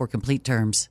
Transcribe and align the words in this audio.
complete 0.07 0.43
terms. 0.43 0.90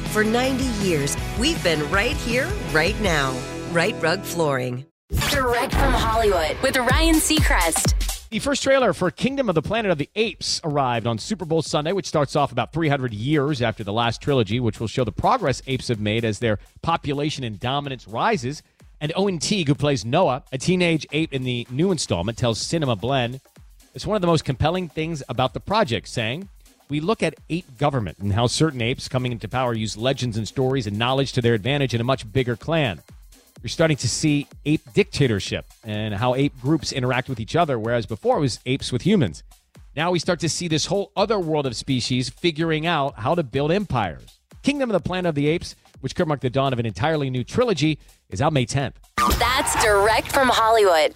For 0.11 0.25
90 0.25 0.65
years, 0.85 1.15
we've 1.39 1.63
been 1.63 1.89
right 1.89 2.17
here, 2.17 2.45
right 2.73 2.99
now. 2.99 3.33
Rite 3.71 3.95
Rug 4.01 4.21
Flooring. 4.23 4.85
Direct 5.29 5.71
from 5.71 5.93
Hollywood 5.93 6.57
with 6.61 6.75
Ryan 6.75 7.15
Seacrest. 7.15 8.27
The 8.27 8.39
first 8.39 8.61
trailer 8.61 8.91
for 8.91 9.09
Kingdom 9.09 9.47
of 9.47 9.55
the 9.55 9.61
Planet 9.61 9.89
of 9.89 9.97
the 9.97 10.09
Apes 10.17 10.59
arrived 10.65 11.07
on 11.07 11.17
Super 11.17 11.45
Bowl 11.45 11.61
Sunday, 11.61 11.93
which 11.93 12.07
starts 12.07 12.35
off 12.35 12.51
about 12.51 12.73
300 12.73 13.13
years 13.13 13.61
after 13.61 13.85
the 13.85 13.93
last 13.93 14.21
trilogy, 14.21 14.59
which 14.59 14.81
will 14.81 14.87
show 14.87 15.05
the 15.05 15.13
progress 15.13 15.61
apes 15.65 15.87
have 15.87 16.01
made 16.01 16.25
as 16.25 16.39
their 16.39 16.59
population 16.81 17.45
and 17.45 17.57
dominance 17.57 18.05
rises. 18.05 18.63
And 18.99 19.13
Owen 19.15 19.39
Teague, 19.39 19.69
who 19.69 19.75
plays 19.75 20.03
Noah, 20.03 20.43
a 20.51 20.57
teenage 20.57 21.07
ape 21.13 21.31
in 21.31 21.43
the 21.43 21.65
new 21.71 21.89
installment, 21.89 22.37
tells 22.37 22.59
Cinema 22.59 22.97
Blend 22.97 23.39
it's 23.93 24.05
one 24.05 24.15
of 24.15 24.21
the 24.21 24.27
most 24.27 24.43
compelling 24.43 24.89
things 24.89 25.23
about 25.29 25.53
the 25.53 25.61
project, 25.61 26.09
saying, 26.09 26.49
we 26.91 26.99
look 26.99 27.23
at 27.23 27.33
ape 27.49 27.77
government 27.77 28.17
and 28.19 28.33
how 28.33 28.47
certain 28.47 28.81
apes 28.81 29.07
coming 29.07 29.31
into 29.31 29.47
power 29.47 29.73
use 29.73 29.95
legends 29.95 30.35
and 30.35 30.45
stories 30.45 30.87
and 30.87 30.99
knowledge 30.99 31.31
to 31.31 31.41
their 31.41 31.53
advantage 31.53 31.93
in 31.93 32.01
a 32.01 32.03
much 32.03 32.29
bigger 32.33 32.57
clan. 32.57 33.01
You're 33.63 33.69
starting 33.69 33.95
to 33.95 34.09
see 34.09 34.45
ape 34.65 34.81
dictatorship 34.93 35.65
and 35.85 36.13
how 36.13 36.35
ape 36.35 36.59
groups 36.59 36.91
interact 36.91 37.29
with 37.29 37.39
each 37.39 37.55
other, 37.55 37.79
whereas 37.79 38.05
before 38.05 38.35
it 38.35 38.41
was 38.41 38.59
apes 38.65 38.91
with 38.91 39.03
humans. 39.03 39.41
Now 39.95 40.11
we 40.11 40.19
start 40.19 40.41
to 40.41 40.49
see 40.49 40.67
this 40.67 40.87
whole 40.87 41.13
other 41.15 41.39
world 41.39 41.65
of 41.65 41.77
species 41.77 42.29
figuring 42.29 42.85
out 42.85 43.15
how 43.15 43.35
to 43.35 43.43
build 43.43 43.71
empires. 43.71 44.39
Kingdom 44.61 44.89
of 44.89 44.93
the 44.93 45.07
Planet 45.07 45.29
of 45.29 45.35
the 45.35 45.47
Apes, 45.47 45.77
which 46.01 46.13
could 46.13 46.27
mark 46.27 46.41
the 46.41 46.49
dawn 46.49 46.73
of 46.73 46.79
an 46.79 46.85
entirely 46.85 47.29
new 47.29 47.45
trilogy, 47.45 47.99
is 48.31 48.41
out 48.41 48.51
May 48.51 48.65
10th. 48.65 48.95
That's 49.39 49.81
direct 49.81 50.29
from 50.33 50.49
Hollywood. 50.49 51.15